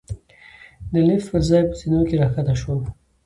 د 0.91 0.93
لېفټ 1.07 1.27
پر 1.33 1.41
ځای 1.49 1.63
په 1.69 1.73
زېنو 1.79 1.99
کې 2.07 2.15
را 2.21 2.27
کښته 2.33 2.53
شوو. 2.61 2.77